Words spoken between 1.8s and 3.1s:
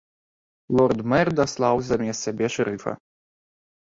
замест сябе шэрыфа.